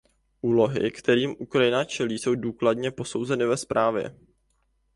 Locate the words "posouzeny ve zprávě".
2.91-4.17